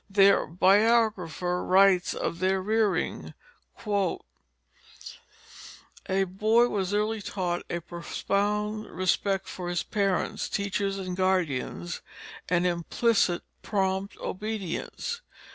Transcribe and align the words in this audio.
Their 0.09 0.47
biographer 0.47 1.63
writes 1.63 2.15
of 2.15 2.39
their 2.39 2.59
rearing: 2.59 3.35
"A 6.09 6.23
boy 6.23 6.69
was 6.69 6.91
early 6.91 7.21
taught 7.21 7.61
a 7.69 7.81
profound 7.81 8.87
respect 8.87 9.47
for 9.47 9.69
his 9.69 9.83
parents, 9.83 10.49
teachers, 10.49 10.97
and 10.97 11.15
guardians, 11.15 12.01
and 12.49 12.65
implicit 12.65 13.43
prompt 13.61 14.17
obedience. 14.17 15.21